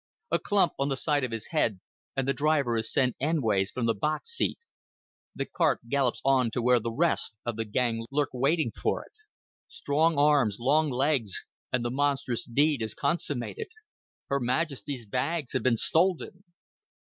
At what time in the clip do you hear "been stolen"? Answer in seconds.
15.61-16.43